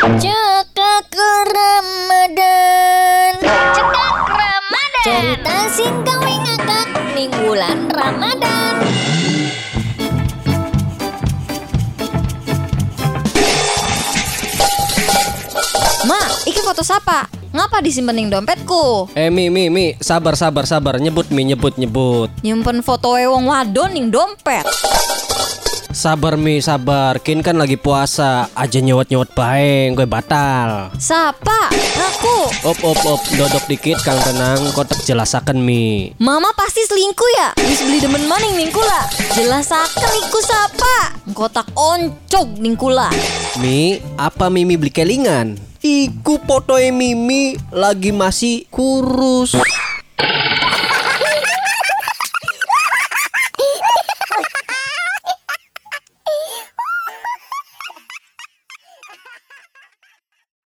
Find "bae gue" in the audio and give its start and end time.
29.36-30.08